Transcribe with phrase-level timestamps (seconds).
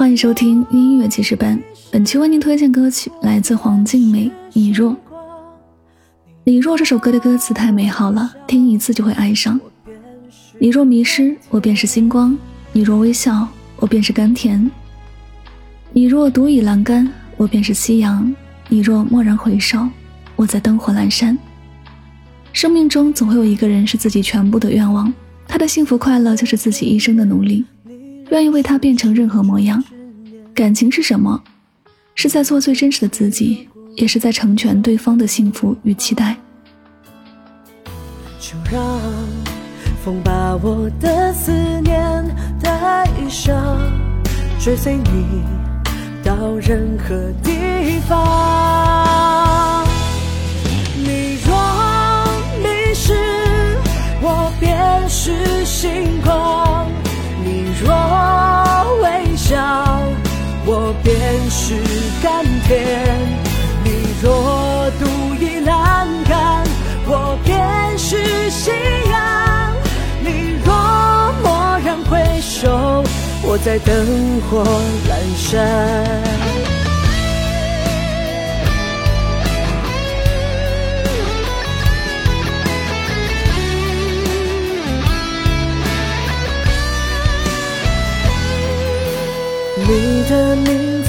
[0.00, 4.92] 欢迎收听音乐记事班，本期为您推荐歌曲来自黄静梅《你若》。
[6.42, 9.60] 你若这首歌的歌词太美好了，听一次就会爱上。
[10.58, 12.34] 你若迷失，我便是星光；
[12.72, 14.70] 你若微笑，我便是甘甜；
[15.92, 17.06] 你若独倚栏杆，
[17.36, 18.34] 我便是夕阳；
[18.70, 19.86] 你若蓦然回首，
[20.34, 21.36] 我在灯火阑珊。
[22.54, 25.12] 生命中总会有一个人是自己全部的愿望，
[25.46, 27.66] 他的幸福快乐就是自己一生的努力。
[28.30, 29.82] 愿意为他变成任何模样。
[30.54, 31.42] 感情是什么？
[32.14, 36.36] 是在做最真实的自己，也是在成全对方的幸福与期待。
[38.38, 38.98] 就让
[40.04, 42.24] 风把我的思念
[42.60, 43.56] 带上，
[44.58, 45.42] 追随你
[46.22, 48.79] 到任何地方。
[62.70, 62.78] 天，
[63.82, 66.64] 你若独倚栏杆，
[67.04, 68.70] 我便是夕
[69.10, 69.74] 阳。
[70.20, 70.72] 你若
[71.42, 73.02] 蓦然回首，
[73.42, 74.62] 我在灯火
[75.08, 75.50] 阑珊。
[89.76, 90.99] 你的名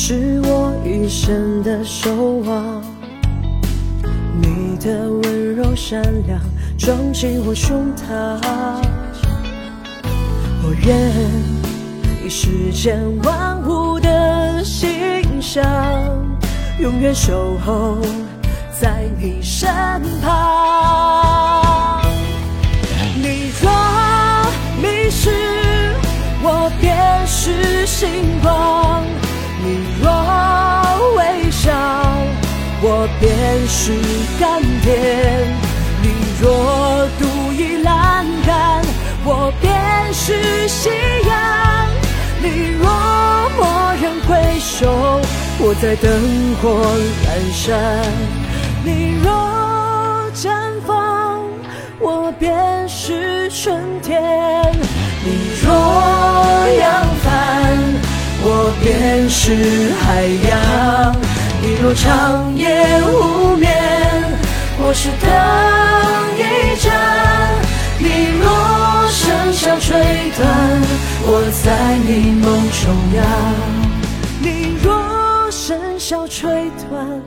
[0.00, 2.14] 是我一生的守
[2.46, 2.80] 望，
[4.40, 6.40] 你的温柔善良
[6.78, 8.38] 装进我胸膛，
[10.62, 10.96] 我愿
[12.24, 15.64] 以世间万物的形象，
[16.78, 17.98] 永远守候
[18.80, 19.68] 在你身
[20.22, 22.00] 旁。
[23.16, 23.68] 你若
[24.80, 25.28] 迷失，
[26.40, 26.96] 我便
[27.26, 27.78] 是。
[27.88, 28.27] 星
[33.00, 33.30] 我便
[33.68, 33.92] 是
[34.40, 34.90] 甘甜；
[36.02, 36.08] 你
[36.40, 38.82] 若独倚栏杆，
[39.24, 39.70] 我便
[40.12, 40.90] 是夕
[41.28, 41.86] 阳；
[42.42, 42.90] 你若
[43.56, 44.90] 蓦然回首，
[45.60, 46.10] 我在灯
[46.60, 46.66] 火
[47.22, 47.70] 阑珊；
[48.82, 49.30] 你若
[50.34, 50.50] 绽
[50.84, 51.40] 放，
[52.00, 54.20] 我便是春天；
[55.24, 55.28] 你
[55.62, 55.70] 若
[56.80, 57.28] 扬帆。
[58.40, 61.12] 我便是海洋，
[61.80, 62.66] 你若长夜
[63.02, 63.70] 无眠，
[64.80, 65.30] 我是灯
[66.34, 66.42] 一
[66.82, 66.90] 盏；
[68.00, 68.04] 你
[68.40, 68.50] 若
[69.08, 69.22] 笙
[69.54, 69.94] 箫吹
[70.36, 70.42] 断，
[71.22, 71.30] 我
[71.62, 72.50] 在你梦
[72.82, 72.82] 中
[73.14, 73.22] 央；
[74.42, 74.90] 你若
[75.52, 77.22] 笙箫吹断，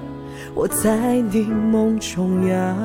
[0.54, 0.98] 我在
[1.32, 2.76] 你梦中央。